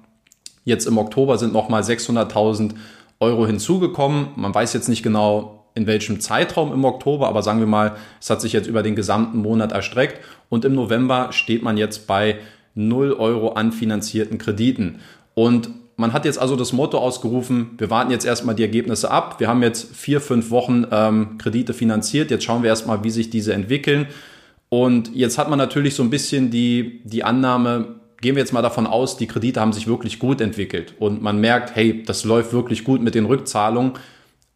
Jetzt 0.67 0.87
im 0.87 0.99
Oktober 0.99 1.39
sind 1.39 1.55
nochmal 1.55 1.81
600.000 1.81 2.75
Euro 3.23 3.47
hinzugekommen. 3.47 4.29
Man 4.37 4.55
weiß 4.55 4.75
jetzt 4.75 4.89
nicht 4.89 5.03
genau, 5.03 5.65
in 5.75 5.87
welchem 5.87 6.21
Zeitraum 6.21 6.73
im 6.73 6.85
Oktober, 6.85 7.29
aber 7.29 7.43
sagen 7.43 7.61
wir 7.61 7.67
mal, 7.67 7.97
es 8.21 8.29
hat 8.29 8.43
sich 8.43 8.53
jetzt 8.53 8.67
über 8.67 8.83
den 8.83 8.95
gesamten 8.95 9.39
Monat 9.39 9.73
erstreckt 9.73 10.21
und 10.51 10.67
im 10.67 10.75
November 10.75 11.33
steht 11.33 11.63
man 11.63 11.79
jetzt 11.79 12.07
bei 12.07 12.37
0 12.75 13.15
Euro 13.15 13.53
an 13.53 13.73
finanzierten 13.73 14.37
Krediten. 14.37 15.01
Und 15.35 15.71
man 15.97 16.13
hat 16.13 16.25
jetzt 16.25 16.39
also 16.39 16.57
das 16.57 16.73
Motto 16.73 16.99
ausgerufen, 16.99 17.71
wir 17.79 17.89
warten 17.89 18.11
jetzt 18.11 18.27
erstmal 18.27 18.55
die 18.55 18.63
Ergebnisse 18.63 19.11
ab. 19.11 19.41
Wir 19.41 19.49
haben 19.49 19.63
jetzt 19.63 19.95
vier, 19.95 20.21
fünf 20.21 20.51
Wochen 20.51 20.87
ähm, 20.91 21.39
Kredite 21.39 21.75
finanziert. 21.75 22.31
Jetzt 22.31 22.45
schauen 22.45 22.63
wir 22.63 22.71
erstmal, 22.71 23.05
wie 23.05 23.11
sich 23.11 23.31
diese 23.31 23.53
entwickeln. 23.55 24.09
Und 24.69 25.15
jetzt 25.15 25.39
hat 25.39 25.51
man 25.51 25.59
natürlich 25.59 25.95
so 25.95 26.03
ein 26.03 26.11
bisschen 26.11 26.51
die, 26.51 27.03
die 27.05 27.25
Annahme, 27.25 28.01
gehen 28.23 28.37
wir 28.37 28.41
jetzt 28.41 28.53
mal 28.53 28.63
davon 28.63 28.87
aus, 28.87 29.19
die 29.19 29.27
Kredite 29.27 29.61
haben 29.61 29.73
sich 29.73 29.87
wirklich 29.87 30.19
gut 30.19 30.41
entwickelt 30.41 30.95
und 30.99 31.21
man 31.21 31.39
merkt, 31.39 31.75
hey, 31.75 32.03
das 32.05 32.25
läuft 32.25 32.53
wirklich 32.53 32.85
gut 32.85 33.03
mit 33.03 33.15
den 33.15 33.27
Rückzahlungen, 33.27 33.93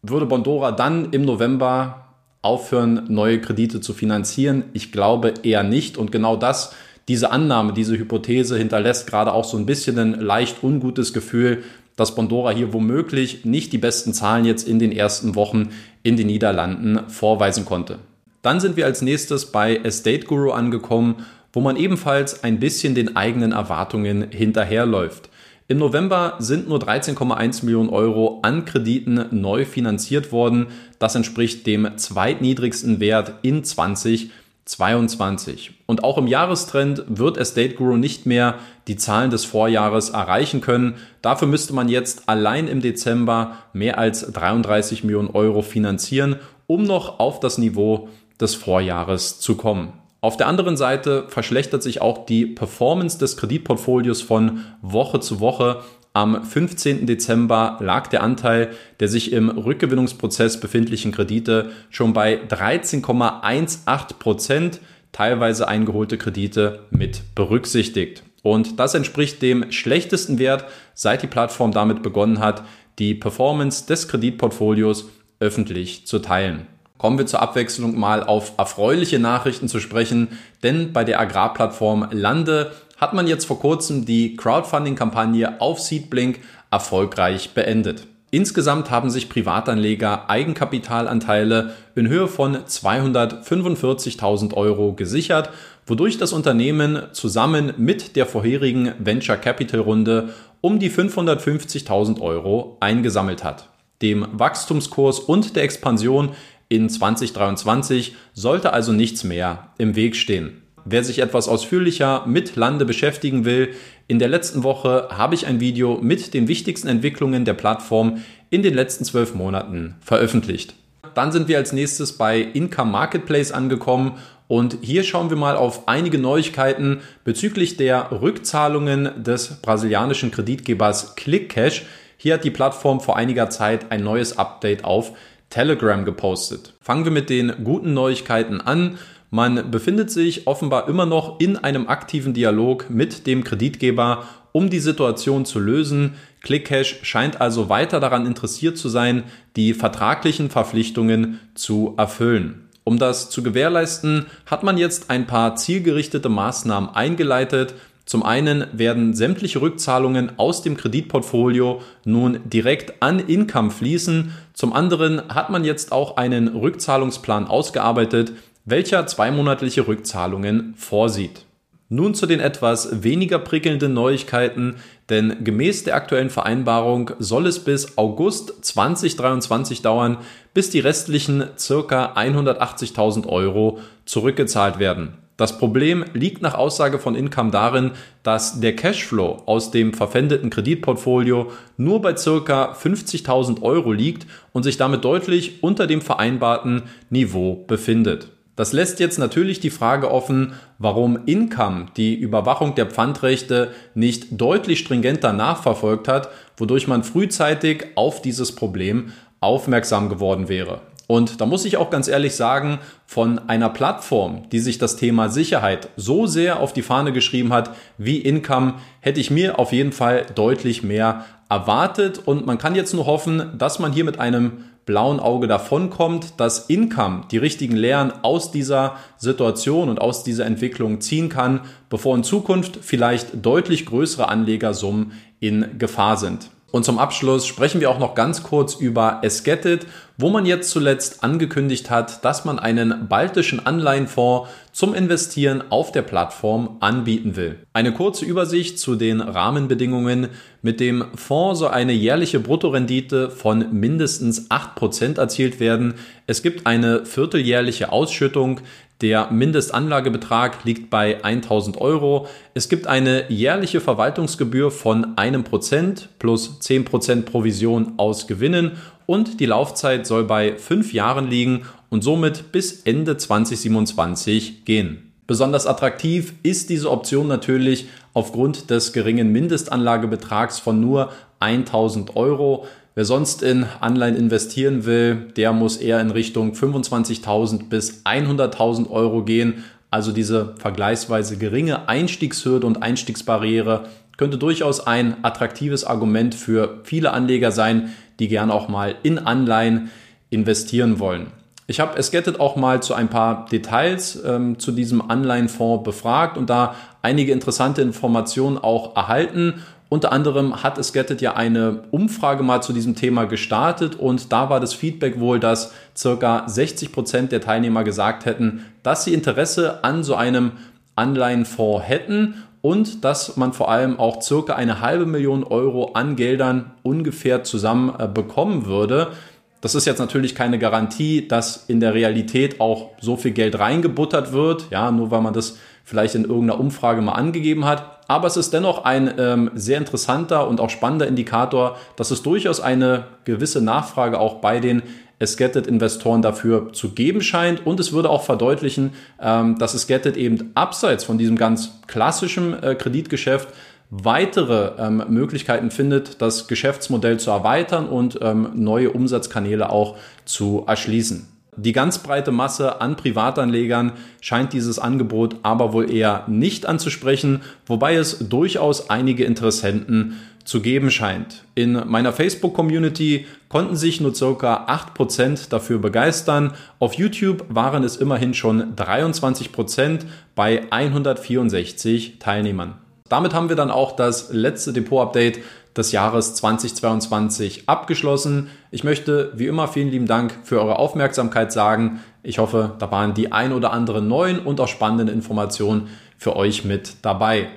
würde 0.02 0.24
Bondora 0.24 0.72
dann 0.72 1.10
im 1.10 1.22
November 1.22 2.06
aufhören, 2.42 3.06
neue 3.08 3.40
Kredite 3.40 3.80
zu 3.80 3.92
finanzieren? 3.92 4.64
Ich 4.72 4.92
glaube 4.92 5.34
eher 5.42 5.64
nicht 5.64 5.98
und 5.98 6.12
genau 6.12 6.36
das, 6.36 6.74
diese 7.08 7.32
Annahme, 7.32 7.72
diese 7.72 7.98
Hypothese 7.98 8.56
hinterlässt 8.56 9.08
gerade 9.08 9.32
auch 9.32 9.44
so 9.44 9.56
ein 9.56 9.66
bisschen 9.66 9.98
ein 9.98 10.20
leicht 10.20 10.62
ungutes 10.62 11.12
Gefühl, 11.12 11.64
dass 11.96 12.14
Bondora 12.14 12.50
hier 12.50 12.72
womöglich 12.72 13.44
nicht 13.44 13.72
die 13.72 13.78
besten 13.78 14.12
Zahlen 14.12 14.44
jetzt 14.44 14.68
in 14.68 14.78
den 14.78 14.92
ersten 14.92 15.34
Wochen 15.34 15.70
in 16.04 16.16
den 16.16 16.28
Niederlanden 16.28 17.00
vorweisen 17.08 17.64
konnte. 17.64 17.98
Dann 18.42 18.60
sind 18.60 18.76
wir 18.76 18.86
als 18.86 19.02
nächstes 19.02 19.46
bei 19.46 19.76
Estate 19.76 20.26
Guru 20.26 20.52
angekommen 20.52 21.24
wo 21.56 21.60
man 21.62 21.76
ebenfalls 21.76 22.44
ein 22.44 22.60
bisschen 22.60 22.94
den 22.94 23.16
eigenen 23.16 23.50
Erwartungen 23.52 24.30
hinterherläuft. 24.30 25.30
Im 25.68 25.78
November 25.78 26.34
sind 26.38 26.68
nur 26.68 26.78
13,1 26.78 27.64
Millionen 27.64 27.88
Euro 27.88 28.40
an 28.42 28.66
Krediten 28.66 29.24
neu 29.30 29.64
finanziert 29.64 30.32
worden. 30.32 30.66
Das 30.98 31.14
entspricht 31.14 31.66
dem 31.66 31.96
zweitniedrigsten 31.96 33.00
Wert 33.00 33.36
in 33.40 33.64
2022. 33.64 35.72
Und 35.86 36.04
auch 36.04 36.18
im 36.18 36.26
Jahrestrend 36.26 37.04
wird 37.08 37.38
Estate 37.38 37.74
Guru 37.74 37.96
nicht 37.96 38.26
mehr 38.26 38.56
die 38.86 38.96
Zahlen 38.96 39.30
des 39.30 39.46
Vorjahres 39.46 40.10
erreichen 40.10 40.60
können. 40.60 40.96
Dafür 41.22 41.48
müsste 41.48 41.72
man 41.72 41.88
jetzt 41.88 42.28
allein 42.28 42.68
im 42.68 42.82
Dezember 42.82 43.56
mehr 43.72 43.98
als 43.98 44.30
33 44.30 45.04
Millionen 45.04 45.30
Euro 45.30 45.62
finanzieren, 45.62 46.36
um 46.66 46.82
noch 46.82 47.18
auf 47.18 47.40
das 47.40 47.56
Niveau 47.56 48.10
des 48.38 48.54
Vorjahres 48.54 49.40
zu 49.40 49.56
kommen. 49.56 49.94
Auf 50.26 50.36
der 50.36 50.48
anderen 50.48 50.76
Seite 50.76 51.26
verschlechtert 51.28 51.84
sich 51.84 52.02
auch 52.02 52.26
die 52.26 52.46
Performance 52.46 53.16
des 53.16 53.36
Kreditportfolios 53.36 54.22
von 54.22 54.64
Woche 54.82 55.20
zu 55.20 55.38
Woche. 55.38 55.84
Am 56.14 56.42
15. 56.42 57.06
Dezember 57.06 57.78
lag 57.78 58.08
der 58.08 58.24
Anteil 58.24 58.70
der 58.98 59.06
sich 59.06 59.30
im 59.30 59.48
Rückgewinnungsprozess 59.48 60.58
befindlichen 60.58 61.12
Kredite 61.12 61.70
schon 61.90 62.12
bei 62.12 62.40
13,18 62.42 64.14
Prozent, 64.18 64.80
teilweise 65.12 65.68
eingeholte 65.68 66.18
Kredite 66.18 66.80
mit 66.90 67.22
berücksichtigt. 67.36 68.24
Und 68.42 68.80
das 68.80 68.94
entspricht 68.94 69.42
dem 69.42 69.70
schlechtesten 69.70 70.40
Wert, 70.40 70.64
seit 70.92 71.22
die 71.22 71.28
Plattform 71.28 71.70
damit 71.70 72.02
begonnen 72.02 72.40
hat, 72.40 72.64
die 72.98 73.14
Performance 73.14 73.86
des 73.86 74.08
Kreditportfolios 74.08 75.08
öffentlich 75.38 76.04
zu 76.08 76.18
teilen. 76.18 76.66
Kommen 76.98 77.18
wir 77.18 77.26
zur 77.26 77.42
Abwechslung 77.42 77.98
mal 77.98 78.24
auf 78.24 78.52
erfreuliche 78.56 79.18
Nachrichten 79.18 79.68
zu 79.68 79.80
sprechen, 79.80 80.28
denn 80.62 80.92
bei 80.92 81.04
der 81.04 81.20
Agrarplattform 81.20 82.08
Lande 82.10 82.72
hat 82.96 83.12
man 83.12 83.26
jetzt 83.26 83.44
vor 83.44 83.58
kurzem 83.58 84.06
die 84.06 84.36
Crowdfunding-Kampagne 84.36 85.60
auf 85.60 85.80
Seedblink 85.80 86.40
erfolgreich 86.70 87.50
beendet. 87.50 88.06
Insgesamt 88.30 88.90
haben 88.90 89.08
sich 89.08 89.28
Privatanleger 89.28 90.28
Eigenkapitalanteile 90.28 91.74
in 91.94 92.08
Höhe 92.08 92.26
von 92.26 92.56
245.000 92.56 94.54
Euro 94.54 94.94
gesichert, 94.94 95.50
wodurch 95.86 96.18
das 96.18 96.32
Unternehmen 96.32 97.02
zusammen 97.12 97.72
mit 97.76 98.16
der 98.16 98.26
vorherigen 98.26 98.92
Venture 98.98 99.36
Capital 99.36 99.80
Runde 99.80 100.30
um 100.60 100.80
die 100.80 100.90
550.000 100.90 102.20
Euro 102.20 102.76
eingesammelt 102.80 103.44
hat. 103.44 103.68
Dem 104.02 104.26
Wachstumskurs 104.32 105.20
und 105.20 105.54
der 105.54 105.62
Expansion 105.62 106.30
in 106.68 106.88
2023 106.88 108.16
sollte 108.34 108.72
also 108.72 108.92
nichts 108.92 109.24
mehr 109.24 109.70
im 109.78 109.94
Weg 109.96 110.16
stehen. 110.16 110.62
Wer 110.84 111.02
sich 111.02 111.18
etwas 111.18 111.48
ausführlicher 111.48 112.24
mit 112.26 112.54
Lande 112.54 112.84
beschäftigen 112.84 113.44
will, 113.44 113.70
in 114.06 114.20
der 114.20 114.28
letzten 114.28 114.62
Woche 114.62 115.08
habe 115.10 115.34
ich 115.34 115.46
ein 115.46 115.58
Video 115.58 115.98
mit 116.00 116.32
den 116.32 116.46
wichtigsten 116.46 116.86
Entwicklungen 116.86 117.44
der 117.44 117.54
Plattform 117.54 118.22
in 118.50 118.62
den 118.62 118.74
letzten 118.74 119.04
zwölf 119.04 119.34
Monaten 119.34 119.96
veröffentlicht. 120.00 120.74
Dann 121.14 121.32
sind 121.32 121.48
wir 121.48 121.56
als 121.56 121.72
nächstes 121.72 122.12
bei 122.12 122.40
Income 122.40 122.92
Marketplace 122.92 123.50
angekommen 123.50 124.18
und 124.48 124.78
hier 124.80 125.02
schauen 125.02 125.30
wir 125.30 125.36
mal 125.36 125.56
auf 125.56 125.88
einige 125.88 126.18
Neuigkeiten 126.18 127.00
bezüglich 127.24 127.76
der 127.76 128.12
Rückzahlungen 128.12 129.24
des 129.24 129.60
brasilianischen 129.60 130.30
Kreditgebers 130.30 131.16
ClickCash. 131.16 131.84
Hier 132.16 132.34
hat 132.34 132.44
die 132.44 132.50
Plattform 132.50 133.00
vor 133.00 133.16
einiger 133.16 133.50
Zeit 133.50 133.90
ein 133.90 134.04
neues 134.04 134.38
Update 134.38 134.84
auf 134.84 135.12
Telegram 135.50 136.04
gepostet. 136.04 136.74
Fangen 136.80 137.04
wir 137.04 137.12
mit 137.12 137.30
den 137.30 137.64
guten 137.64 137.94
Neuigkeiten 137.94 138.60
an. 138.60 138.98
Man 139.30 139.70
befindet 139.70 140.10
sich 140.10 140.46
offenbar 140.46 140.88
immer 140.88 141.06
noch 141.06 141.40
in 141.40 141.56
einem 141.56 141.88
aktiven 141.88 142.34
Dialog 142.34 142.90
mit 142.90 143.26
dem 143.26 143.44
Kreditgeber, 143.44 144.24
um 144.52 144.70
die 144.70 144.78
Situation 144.78 145.44
zu 145.44 145.58
lösen. 145.58 146.14
ClickCash 146.42 147.00
scheint 147.02 147.40
also 147.40 147.68
weiter 147.68 148.00
daran 148.00 148.26
interessiert 148.26 148.78
zu 148.78 148.88
sein, 148.88 149.24
die 149.56 149.74
vertraglichen 149.74 150.50
Verpflichtungen 150.50 151.40
zu 151.54 151.94
erfüllen. 151.96 152.68
Um 152.84 152.98
das 152.98 153.30
zu 153.30 153.42
gewährleisten, 153.42 154.26
hat 154.46 154.62
man 154.62 154.78
jetzt 154.78 155.10
ein 155.10 155.26
paar 155.26 155.56
zielgerichtete 155.56 156.28
Maßnahmen 156.28 156.90
eingeleitet, 156.90 157.74
zum 158.06 158.22
einen 158.22 158.66
werden 158.72 159.14
sämtliche 159.14 159.60
Rückzahlungen 159.60 160.38
aus 160.38 160.62
dem 160.62 160.76
Kreditportfolio 160.76 161.82
nun 162.04 162.38
direkt 162.44 163.02
an 163.02 163.18
Income 163.18 163.72
fließen. 163.72 164.32
Zum 164.56 164.72
anderen 164.72 165.34
hat 165.34 165.50
man 165.50 165.66
jetzt 165.66 165.92
auch 165.92 166.16
einen 166.16 166.48
Rückzahlungsplan 166.48 167.46
ausgearbeitet, 167.46 168.32
welcher 168.64 169.06
zweimonatliche 169.06 169.86
Rückzahlungen 169.86 170.72
vorsieht. 170.78 171.44
Nun 171.90 172.14
zu 172.14 172.24
den 172.24 172.40
etwas 172.40 173.04
weniger 173.04 173.38
prickelnden 173.38 173.92
Neuigkeiten, 173.92 174.76
denn 175.10 175.44
gemäß 175.44 175.84
der 175.84 175.94
aktuellen 175.94 176.30
Vereinbarung 176.30 177.10
soll 177.18 177.46
es 177.46 177.58
bis 177.60 177.98
August 177.98 178.64
2023 178.64 179.82
dauern, 179.82 180.16
bis 180.54 180.70
die 180.70 180.80
restlichen 180.80 181.44
circa 181.58 182.14
180.000 182.14 183.28
Euro 183.28 183.78
zurückgezahlt 184.06 184.78
werden. 184.78 185.18
Das 185.36 185.58
Problem 185.58 186.04
liegt 186.14 186.40
nach 186.40 186.54
Aussage 186.54 186.98
von 186.98 187.14
Income 187.14 187.50
darin, 187.50 187.90
dass 188.22 188.60
der 188.60 188.74
Cashflow 188.74 189.42
aus 189.44 189.70
dem 189.70 189.92
verpfändeten 189.92 190.48
Kreditportfolio 190.48 191.52
nur 191.76 192.00
bei 192.00 192.16
circa 192.16 192.72
50.000 192.72 193.60
Euro 193.60 193.92
liegt 193.92 194.26
und 194.52 194.62
sich 194.62 194.78
damit 194.78 195.04
deutlich 195.04 195.62
unter 195.62 195.86
dem 195.86 196.00
vereinbarten 196.00 196.84
Niveau 197.10 197.64
befindet. 197.66 198.28
Das 198.56 198.72
lässt 198.72 199.00
jetzt 199.00 199.18
natürlich 199.18 199.60
die 199.60 199.68
Frage 199.68 200.10
offen, 200.10 200.54
warum 200.78 201.26
Income 201.26 201.88
die 201.98 202.14
Überwachung 202.14 202.74
der 202.74 202.86
Pfandrechte 202.86 203.72
nicht 203.94 204.40
deutlich 204.40 204.78
stringenter 204.78 205.34
nachverfolgt 205.34 206.08
hat, 206.08 206.30
wodurch 206.56 206.88
man 206.88 207.04
frühzeitig 207.04 207.88
auf 207.96 208.22
dieses 208.22 208.54
Problem 208.54 209.12
aufmerksam 209.40 210.08
geworden 210.08 210.48
wäre. 210.48 210.80
Und 211.06 211.40
da 211.40 211.46
muss 211.46 211.64
ich 211.64 211.76
auch 211.76 211.90
ganz 211.90 212.08
ehrlich 212.08 212.34
sagen, 212.34 212.78
von 213.06 213.38
einer 213.48 213.68
Plattform, 213.68 214.48
die 214.50 214.58
sich 214.58 214.78
das 214.78 214.96
Thema 214.96 215.28
Sicherheit 215.28 215.88
so 215.96 216.26
sehr 216.26 216.60
auf 216.60 216.72
die 216.72 216.82
Fahne 216.82 217.12
geschrieben 217.12 217.52
hat 217.52 217.70
wie 217.96 218.18
Income, 218.18 218.74
hätte 219.00 219.20
ich 219.20 219.30
mir 219.30 219.58
auf 219.58 219.72
jeden 219.72 219.92
Fall 219.92 220.26
deutlich 220.34 220.82
mehr 220.82 221.24
erwartet. 221.48 222.20
Und 222.24 222.44
man 222.46 222.58
kann 222.58 222.74
jetzt 222.74 222.92
nur 222.92 223.06
hoffen, 223.06 223.52
dass 223.56 223.78
man 223.78 223.92
hier 223.92 224.04
mit 224.04 224.18
einem 224.18 224.64
blauen 224.84 225.18
Auge 225.18 225.48
davonkommt, 225.48 226.34
dass 226.38 226.66
Income 226.66 227.22
die 227.30 227.38
richtigen 227.38 227.76
Lehren 227.76 228.12
aus 228.22 228.52
dieser 228.52 228.96
Situation 229.16 229.88
und 229.88 230.00
aus 230.00 230.22
dieser 230.22 230.46
Entwicklung 230.46 231.00
ziehen 231.00 231.28
kann, 231.28 231.60
bevor 231.88 232.14
in 232.16 232.24
Zukunft 232.24 232.78
vielleicht 232.82 233.44
deutlich 233.44 233.84
größere 233.86 234.28
Anlegersummen 234.28 235.12
in 235.40 235.78
Gefahr 235.78 236.16
sind. 236.16 236.50
Und 236.70 236.84
zum 236.84 236.98
Abschluss 236.98 237.46
sprechen 237.46 237.80
wir 237.80 237.90
auch 237.90 237.98
noch 237.98 238.14
ganz 238.14 238.42
kurz 238.42 238.74
über 238.74 239.20
Esketit, 239.22 239.86
wo 240.18 240.30
man 240.30 240.46
jetzt 240.46 240.70
zuletzt 240.70 241.22
angekündigt 241.22 241.90
hat, 241.90 242.24
dass 242.24 242.44
man 242.44 242.58
einen 242.58 243.08
baltischen 243.08 243.64
Anleihenfonds 243.64 244.48
zum 244.72 244.94
Investieren 244.94 245.64
auf 245.70 245.92
der 245.92 246.02
Plattform 246.02 246.76
anbieten 246.80 247.36
will. 247.36 247.58
Eine 247.72 247.92
kurze 247.92 248.24
Übersicht 248.24 248.78
zu 248.78 248.96
den 248.96 249.20
Rahmenbedingungen. 249.20 250.28
Mit 250.62 250.80
dem 250.80 251.04
Fonds 251.14 251.60
soll 251.60 251.70
eine 251.70 251.92
jährliche 251.92 252.40
Bruttorendite 252.40 253.30
von 253.30 253.78
mindestens 253.78 254.50
8% 254.50 255.18
erzielt 255.18 255.60
werden. 255.60 255.94
Es 256.26 256.42
gibt 256.42 256.66
eine 256.66 257.06
vierteljährliche 257.06 257.92
Ausschüttung. 257.92 258.60
Der 259.02 259.30
Mindestanlagebetrag 259.30 260.64
liegt 260.64 260.88
bei 260.88 261.22
1000 261.22 261.78
Euro. 261.78 262.28
Es 262.54 262.70
gibt 262.70 262.86
eine 262.86 263.30
jährliche 263.30 263.82
Verwaltungsgebühr 263.82 264.70
von 264.70 265.18
einem 265.18 265.44
Prozent 265.44 266.08
plus 266.18 266.60
10% 266.62 267.22
Provision 267.22 267.92
aus 267.98 268.26
Gewinnen 268.26 268.78
und 269.06 269.40
die 269.40 269.46
Laufzeit 269.46 270.06
soll 270.06 270.24
bei 270.24 270.58
fünf 270.58 270.92
Jahren 270.92 271.28
liegen 271.28 271.62
und 271.88 272.02
somit 272.02 272.52
bis 272.52 272.82
Ende 272.82 273.16
2027 273.16 274.64
gehen. 274.64 275.12
Besonders 275.26 275.66
attraktiv 275.66 276.34
ist 276.42 276.70
diese 276.70 276.90
Option 276.90 277.26
natürlich 277.26 277.88
aufgrund 278.14 278.70
des 278.70 278.92
geringen 278.92 279.32
Mindestanlagebetrags 279.32 280.60
von 280.60 280.80
nur 280.80 281.10
1000 281.40 282.14
Euro. 282.14 282.66
Wer 282.94 283.04
sonst 283.04 283.42
in 283.42 283.66
Anleihen 283.80 284.16
investieren 284.16 284.86
will, 284.86 285.16
der 285.36 285.52
muss 285.52 285.76
eher 285.76 286.00
in 286.00 286.10
Richtung 286.10 286.52
25.000 286.52 287.68
bis 287.68 288.04
100.000 288.04 288.88
Euro 288.88 289.24
gehen. 289.24 289.64
Also 289.90 290.12
diese 290.12 290.54
vergleichsweise 290.58 291.36
geringe 291.36 291.88
Einstiegshürde 291.88 292.66
und 292.66 292.82
Einstiegsbarriere 292.82 293.86
könnte 294.16 294.38
durchaus 294.38 294.86
ein 294.86 295.16
attraktives 295.22 295.84
Argument 295.84 296.34
für 296.34 296.80
viele 296.84 297.12
Anleger 297.12 297.52
sein, 297.52 297.92
die 298.18 298.28
gerne 298.28 298.52
auch 298.52 298.68
mal 298.68 298.94
in 299.02 299.18
Anleihen 299.18 299.90
investieren 300.30 300.98
wollen. 300.98 301.28
Ich 301.68 301.80
habe 301.80 301.98
Esgetted 301.98 302.38
auch 302.38 302.54
mal 302.54 302.82
zu 302.82 302.94
ein 302.94 303.08
paar 303.08 303.46
Details 303.46 304.22
ähm, 304.24 304.58
zu 304.58 304.70
diesem 304.70 305.10
Anleihenfonds 305.10 305.82
befragt 305.82 306.38
und 306.38 306.48
da 306.48 306.76
einige 307.02 307.32
interessante 307.32 307.82
Informationen 307.82 308.56
auch 308.56 308.94
erhalten 308.94 309.54
unter 309.88 310.10
anderem 310.10 310.64
hat 310.64 310.78
es 310.78 310.92
Gettet 310.92 311.20
ja 311.20 311.34
eine 311.34 311.84
Umfrage 311.92 312.42
mal 312.42 312.60
zu 312.60 312.72
diesem 312.72 312.96
Thema 312.96 313.24
gestartet 313.26 313.94
und 313.94 314.32
da 314.32 314.50
war 314.50 314.58
das 314.58 314.74
Feedback 314.74 315.20
wohl, 315.20 315.38
dass 315.38 315.72
circa 315.96 316.48
60 316.48 316.90
Prozent 316.90 317.30
der 317.30 317.40
Teilnehmer 317.40 317.84
gesagt 317.84 318.24
hätten, 318.24 318.64
dass 318.82 319.04
sie 319.04 319.14
Interesse 319.14 319.84
an 319.84 320.02
so 320.02 320.16
einem 320.16 320.52
Anleihenfonds 320.96 321.86
hätten 321.86 322.42
und 322.66 323.04
dass 323.04 323.36
man 323.36 323.52
vor 323.52 323.70
allem 323.70 324.00
auch 324.00 324.20
circa 324.20 324.56
eine 324.56 324.80
halbe 324.80 325.06
Million 325.06 325.44
Euro 325.44 325.92
an 325.92 326.16
Geldern 326.16 326.72
ungefähr 326.82 327.44
zusammen 327.44 327.94
äh, 327.96 328.08
bekommen 328.08 328.66
würde. 328.66 329.12
Das 329.60 329.76
ist 329.76 329.84
jetzt 329.84 330.00
natürlich 330.00 330.34
keine 330.34 330.58
Garantie, 330.58 331.28
dass 331.28 331.66
in 331.68 331.78
der 331.78 331.94
Realität 331.94 332.60
auch 332.60 332.90
so 333.00 333.16
viel 333.16 333.30
Geld 333.30 333.56
reingebuttert 333.60 334.32
wird, 334.32 334.66
ja, 334.72 334.90
nur 334.90 335.12
weil 335.12 335.20
man 335.20 335.32
das 335.32 335.58
vielleicht 335.84 336.16
in 336.16 336.24
irgendeiner 336.24 336.58
Umfrage 336.58 337.02
mal 337.02 337.12
angegeben 337.12 337.66
hat. 337.66 338.00
Aber 338.08 338.26
es 338.26 338.36
ist 338.36 338.52
dennoch 338.52 338.84
ein 338.84 339.14
ähm, 339.16 339.52
sehr 339.54 339.78
interessanter 339.78 340.48
und 340.48 340.60
auch 340.60 340.70
spannender 340.70 341.06
Indikator, 341.06 341.76
dass 341.94 342.10
es 342.10 342.24
durchaus 342.24 342.58
eine 342.58 343.04
gewisse 343.24 343.62
Nachfrage 343.62 344.18
auch 344.18 344.40
bei 344.40 344.58
den 344.58 344.82
Esgetted-Investoren 345.18 346.22
dafür 346.22 346.72
zu 346.72 346.90
geben 346.90 347.22
scheint. 347.22 347.66
Und 347.66 347.80
es 347.80 347.92
würde 347.92 348.10
auch 348.10 348.22
verdeutlichen, 348.22 348.92
ähm, 349.20 349.58
dass 349.58 349.74
Esgetted 349.74 350.16
eben 350.16 350.50
abseits 350.54 351.04
von 351.04 351.18
diesem 351.18 351.36
ganz 351.36 351.80
klassischen 351.86 352.62
äh, 352.62 352.74
Kreditgeschäft 352.74 353.48
weitere 353.90 354.72
ähm, 354.78 355.04
Möglichkeiten 355.08 355.70
findet, 355.70 356.20
das 356.20 356.48
Geschäftsmodell 356.48 357.18
zu 357.18 357.30
erweitern 357.30 357.88
und 357.88 358.18
ähm, 358.20 358.50
neue 358.54 358.90
Umsatzkanäle 358.90 359.70
auch 359.70 359.96
zu 360.24 360.64
erschließen. 360.66 361.28
Die 361.58 361.72
ganz 361.72 361.98
breite 361.98 362.32
Masse 362.32 362.82
an 362.82 362.96
Privatanlegern 362.96 363.92
scheint 364.20 364.52
dieses 364.52 364.78
Angebot 364.78 365.36
aber 365.42 365.72
wohl 365.72 365.90
eher 365.90 366.24
nicht 366.26 366.66
anzusprechen, 366.66 367.40
wobei 367.64 367.94
es 367.94 368.28
durchaus 368.28 368.90
einige 368.90 369.24
Interessenten 369.24 370.16
zu 370.46 370.62
geben 370.62 370.90
scheint. 370.90 371.44
In 371.54 371.82
meiner 371.86 372.12
Facebook-Community 372.12 373.26
konnten 373.48 373.76
sich 373.76 374.00
nur 374.00 374.14
circa 374.14 374.66
8% 374.66 375.50
dafür 375.50 375.78
begeistern. 375.78 376.54
Auf 376.78 376.94
YouTube 376.94 377.44
waren 377.48 377.84
es 377.84 377.96
immerhin 377.96 378.32
schon 378.32 378.74
23% 378.76 380.00
bei 380.34 380.62
164 380.70 382.18
Teilnehmern. 382.18 382.74
Damit 383.08 383.34
haben 383.34 383.48
wir 383.48 383.56
dann 383.56 383.70
auch 383.70 383.94
das 383.94 384.32
letzte 384.32 384.72
Depot-Update 384.72 385.40
des 385.76 385.92
Jahres 385.92 386.34
2022 386.34 387.64
abgeschlossen. 387.68 388.48
Ich 388.70 388.84
möchte 388.84 389.32
wie 389.36 389.46
immer 389.46 389.68
vielen 389.68 389.90
lieben 389.90 390.06
Dank 390.06 390.32
für 390.44 390.60
eure 390.60 390.78
Aufmerksamkeit 390.78 391.52
sagen. 391.52 392.00
Ich 392.22 392.38
hoffe, 392.38 392.74
da 392.78 392.90
waren 392.90 393.14
die 393.14 393.32
ein 393.32 393.52
oder 393.52 393.72
anderen 393.72 394.08
neuen 394.08 394.38
und 394.38 394.60
auch 394.60 394.68
spannenden 394.68 395.08
Informationen 395.08 395.88
für 396.18 396.34
euch 396.34 396.64
mit 396.64 396.94
dabei. 397.02 397.48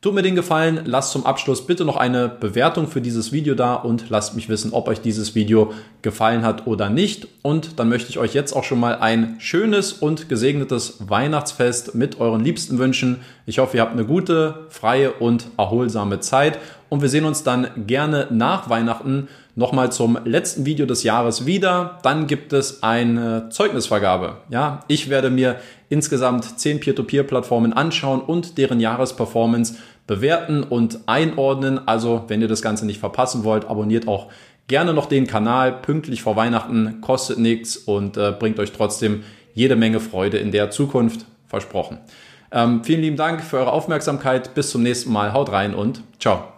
Tut 0.00 0.14
mir 0.14 0.22
den 0.22 0.36
Gefallen, 0.36 0.82
lasst 0.84 1.10
zum 1.10 1.26
Abschluss 1.26 1.66
bitte 1.66 1.84
noch 1.84 1.96
eine 1.96 2.28
Bewertung 2.28 2.86
für 2.86 3.00
dieses 3.00 3.32
Video 3.32 3.56
da 3.56 3.74
und 3.74 4.10
lasst 4.10 4.36
mich 4.36 4.48
wissen, 4.48 4.72
ob 4.72 4.86
euch 4.86 5.00
dieses 5.00 5.34
Video 5.34 5.72
gefallen 6.02 6.42
hat 6.42 6.68
oder 6.68 6.88
nicht. 6.88 7.26
Und 7.42 7.80
dann 7.80 7.88
möchte 7.88 8.08
ich 8.08 8.18
euch 8.18 8.32
jetzt 8.32 8.52
auch 8.52 8.62
schon 8.62 8.78
mal 8.78 8.98
ein 8.98 9.34
schönes 9.40 9.92
und 9.92 10.28
gesegnetes 10.28 10.98
Weihnachtsfest 11.00 11.96
mit 11.96 12.20
euren 12.20 12.44
Liebsten 12.44 12.78
wünschen. 12.78 13.22
Ich 13.48 13.58
hoffe, 13.58 13.78
ihr 13.78 13.80
habt 13.80 13.92
eine 13.92 14.04
gute, 14.04 14.66
freie 14.68 15.10
und 15.10 15.46
erholsame 15.56 16.20
Zeit 16.20 16.58
und 16.90 17.00
wir 17.00 17.08
sehen 17.08 17.24
uns 17.24 17.44
dann 17.44 17.86
gerne 17.86 18.26
nach 18.30 18.68
Weihnachten 18.68 19.28
nochmal 19.54 19.90
zum 19.90 20.18
letzten 20.26 20.66
Video 20.66 20.84
des 20.84 21.02
Jahres 21.02 21.46
wieder. 21.46 21.98
Dann 22.02 22.26
gibt 22.26 22.52
es 22.52 22.82
eine 22.82 23.48
Zeugnisvergabe. 23.48 24.36
Ja, 24.50 24.80
ich 24.86 25.08
werde 25.08 25.30
mir 25.30 25.56
insgesamt 25.88 26.60
zehn 26.60 26.78
Peer-to-Peer-Plattformen 26.78 27.72
anschauen 27.72 28.20
und 28.20 28.58
deren 28.58 28.80
Jahresperformance 28.80 29.76
bewerten 30.06 30.62
und 30.62 30.98
einordnen. 31.06 31.80
Also, 31.88 32.24
wenn 32.28 32.42
ihr 32.42 32.48
das 32.48 32.60
Ganze 32.60 32.84
nicht 32.84 33.00
verpassen 33.00 33.44
wollt, 33.44 33.64
abonniert 33.64 34.08
auch 34.08 34.26
gerne 34.66 34.92
noch 34.92 35.06
den 35.06 35.26
Kanal 35.26 35.72
pünktlich 35.72 36.20
vor 36.20 36.36
Weihnachten, 36.36 37.00
kostet 37.00 37.38
nichts 37.38 37.78
und 37.78 38.18
äh, 38.18 38.30
bringt 38.38 38.58
euch 38.58 38.72
trotzdem 38.72 39.24
jede 39.54 39.74
Menge 39.74 40.00
Freude 40.00 40.36
in 40.36 40.52
der 40.52 40.70
Zukunft. 40.70 41.24
Versprochen. 41.46 41.96
Ähm, 42.50 42.84
vielen 42.84 43.02
lieben 43.02 43.16
Dank 43.16 43.42
für 43.42 43.58
eure 43.58 43.72
Aufmerksamkeit. 43.72 44.54
Bis 44.54 44.70
zum 44.70 44.82
nächsten 44.82 45.12
Mal. 45.12 45.32
Haut 45.32 45.52
rein 45.52 45.74
und 45.74 46.02
ciao. 46.18 46.57